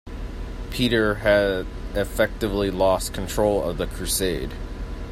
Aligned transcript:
Peter 0.71 1.13
had 1.13 1.67
effectively 1.93 2.71
lost 2.71 3.13
control 3.13 3.61
of 3.61 3.77
the 3.77 3.85
crusade. 3.85 4.51